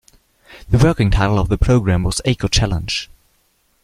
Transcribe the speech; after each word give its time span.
The 0.67 0.79
working 0.79 1.11
title 1.11 1.37
of 1.37 1.47
the 1.47 1.59
programme 1.59 2.01
was 2.01 2.21
Eco-Challenge. 2.25 3.07